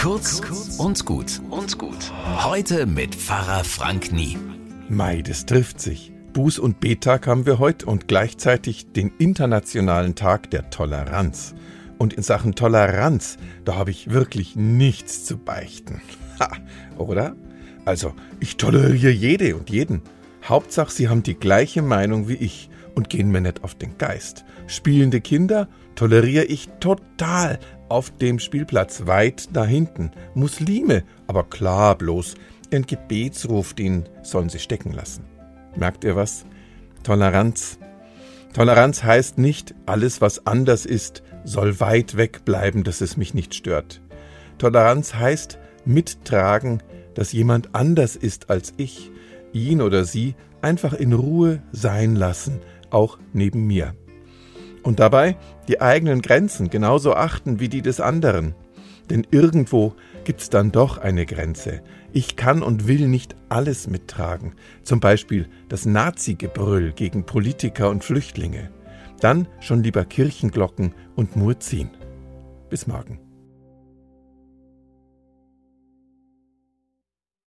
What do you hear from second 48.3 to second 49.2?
als ich,